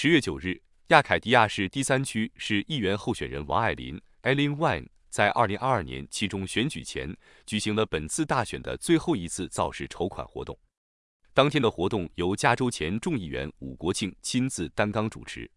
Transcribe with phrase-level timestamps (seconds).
[0.00, 7.12] 十月九日，亚凯迪亚市第三区市议员候选人王爱林 （Eileen Wang） 在二零二二年期中选举前
[7.44, 10.56] 举行了本次大选的最后一次造势筹款活动。
[11.34, 15.50] 当天的活动由加州前众议员武国庆亲自担纲主持。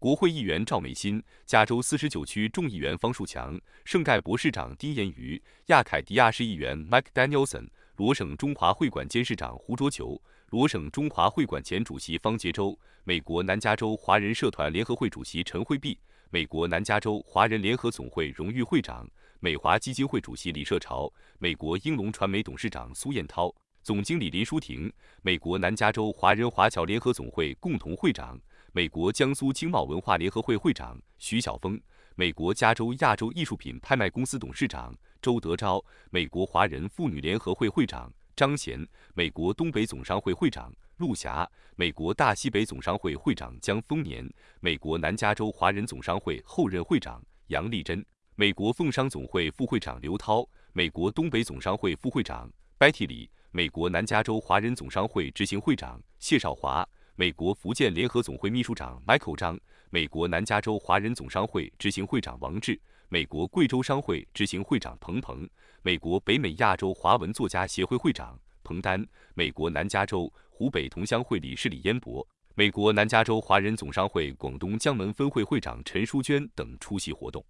[0.00, 7.68] 国会议员赵美心、加州四十九区众议员方树强、圣盖博士长丁彦瑜、亚凯迪亚市议员 Mike Danielson、
[8.00, 10.18] 罗省中华会馆监事长胡卓球、
[10.48, 12.74] 罗省中华会馆前主席方杰洲、
[13.04, 15.98] 美国南加州华人社团联合会主席陈惠碧、
[16.30, 19.06] 美国南加州华人联合总会荣誉会长、
[19.38, 24.90] 美华基金会主席李社潮、美国英龙传媒董事长苏彦涛、总经理林淑婷、
[25.20, 28.40] 美国南加州华人华侨联合总会共同会长。
[28.72, 31.78] 美国江苏经贸文化联合会会长徐晓峰，
[32.14, 44.28] 美国加州亚洲艺术品拍卖公司董事长周德昭，美国华人妇女联合会会长张贤，美国东北总商会会长陆霞，美国大西北总商会会长江丰年，
[44.60, 56.86] 美国南加州华人总商会后任会长杨丽珍，美国凤商总会副会长刘涛，美国东北总商会副会长 Betty 李，美国南加州华人总商会执行会长谢少华。
[57.20, 65.46] 美国福建联合总会秘书长 Michael 张，美国南加州华人总商会执行会长王志，美国贵州商会执行会长彭鹏，
[65.82, 77.44] 美国北美亚洲华文作家协会会长彭丹，美国南加州湖北同乡会理事李彦博，美国南加州华人总商会广东江门分会会长陈淑娟等出席活动。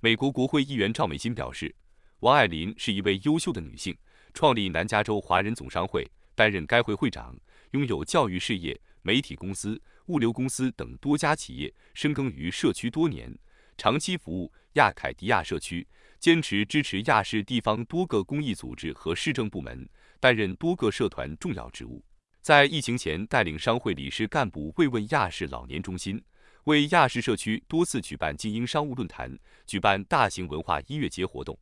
[0.00, 1.74] 美国国会议员赵美心表示，
[2.20, 3.96] 王爱林是一位优秀的女性，
[4.34, 6.06] 创立南加州华人总商会，
[6.42, 7.38] 担任该会会长。
[7.70, 13.32] 拥有教育事业、媒体公司、物流公司等多家企业，深耕于社区多年，
[13.78, 15.86] 长期服务亚凯迪亚社区，
[16.18, 22.04] 坚持支持亚市地方多个公益组织和市政部门，担任多个社团重要职务。
[22.40, 26.20] 在疫情前，带领商会理事干部慰问亚市老年中心，
[26.64, 31.56] 为亚市社区多次举办精英商务论坛，举办大型文化音乐节活动。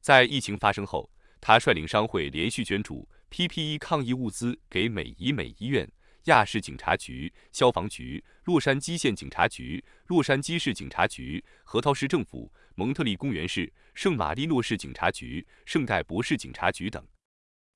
[0.00, 1.08] 在疫情发生后，
[1.40, 3.08] 他率领商会连续捐助。
[3.30, 5.88] PPE 抗疫物资给美怡美医院、
[6.24, 17.06] 亚市警察局、消防局、洛杉矶县警察局、洛杉矶市警察局、核桃市政府、蒙特利公园市、圣马力诺市警察局、圣盖博士警察局等。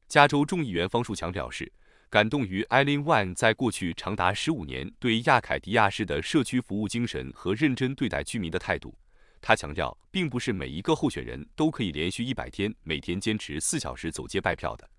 [0.09, 1.72] 加州众议员方树强表示，
[2.10, 8.93] 感动于艾琳·万在过去长达十五年对亚凯迪亚市的社区服务精神和认真对待居民的态度。
[9.41, 14.91] 他强调，并不是每一个候选人都可以连续一百天，每天坚持四小时走街拜票的。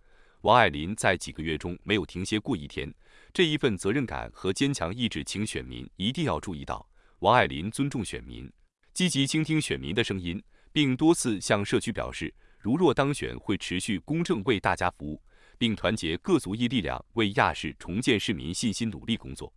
[0.46, 2.94] 王爱林在几个月中没有停歇过一天，
[3.34, 6.88] 这一份责任感和坚强意志，请选民一定要注意到。
[7.22, 8.48] 王爱林尊重选民，
[8.94, 10.40] 积极倾听选民的声音，
[10.72, 15.20] 并多次向社区表示，如若当选，会持续公正为大家服务，
[15.58, 19.52] 并团结各族裔力量为亚市重建市民信心努力工作。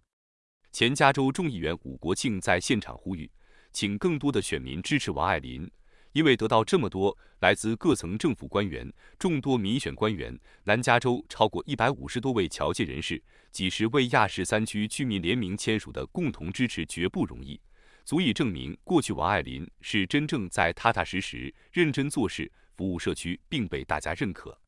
[0.73, 3.31] 前加州众议员武国庆在现场呼吁，
[3.75, 5.71] 请更多的选民支持王爱林。
[6.13, 17.61] 因为得到这么多来自各层政府官员、众多民选官员、南加州超过一百五十多位侨界人士、几十位亚市三区居民联名签署的共同支持，绝不容易，
[18.05, 24.59] 足以证明过去王爱林是真正在踏踏实实、认真做事，服务社区，并被大家认可。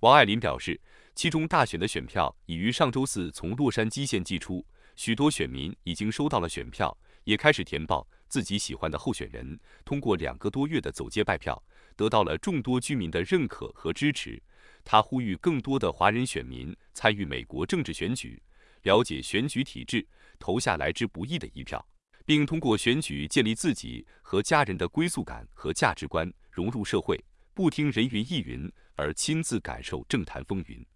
[0.00, 0.80] 王爱林表示，
[1.14, 4.64] 其中大选的选票已于上周四从洛杉矶县寄出，
[4.96, 8.06] 许多选民已经收到了选票，也开始填报。
[8.28, 11.60] 自己喜欢的候选人通过两个多月的走街拜票，
[11.96, 14.40] 得到了众多居民的认可和支持。
[14.84, 18.40] 他呼吁更多的华人选民参与美国政治选举，
[18.82, 20.06] 了解选举体制，
[20.38, 21.84] 投下来之不易的一票，
[22.24, 27.20] 并通过选举建立自己和家人的归宿感和价值观，融入社会，
[27.52, 30.86] 不听人云亦云，而亲自感受政坛风云。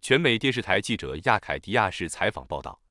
[0.00, 2.81] 全美电视台记者亚凯迪亚市采访报道。